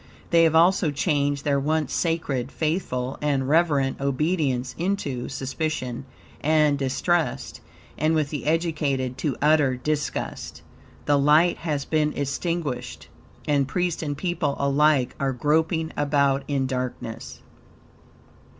[0.31, 6.05] They have also changed their once sacred, faithful, and reverent, obedience into suspicion
[6.41, 7.61] and distrust,
[7.99, 10.63] and with the educated to utter disgust.
[11.05, 13.09] The light has been extinguished,
[13.47, 17.43] and priest and people alike are groping about in darkness.